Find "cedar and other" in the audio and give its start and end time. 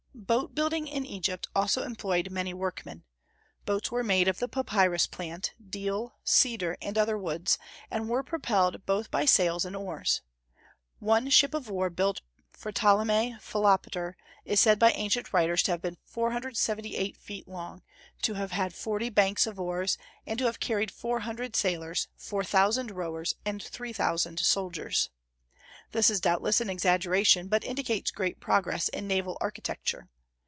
6.23-7.17